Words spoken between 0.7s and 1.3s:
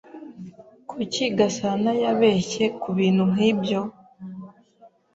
Kuki